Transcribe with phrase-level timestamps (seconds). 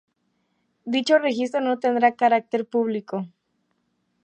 [0.93, 3.15] Dicho registro no tendrá carácter público.